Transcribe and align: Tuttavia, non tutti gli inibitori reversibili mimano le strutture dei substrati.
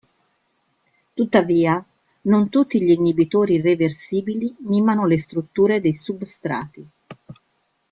Tuttavia, 1.13 1.85
non 2.21 2.49
tutti 2.49 2.81
gli 2.81 2.89
inibitori 2.89 3.61
reversibili 3.61 4.55
mimano 4.61 5.05
le 5.05 5.19
strutture 5.19 5.79
dei 5.79 5.93
substrati. 5.93 6.89